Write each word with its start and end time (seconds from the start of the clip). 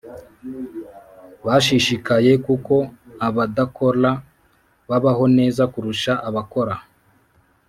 bashishikaye 1.45 2.31
kuko 2.45 2.75
abadakora 3.27 4.11
babaho 4.89 5.23
neza 5.37 5.63
kurusha 5.73 6.13
abakora. 6.29 6.75